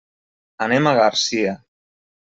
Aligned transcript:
Anem 0.67 0.91
a 0.91 0.95
Garcia. 1.03 1.57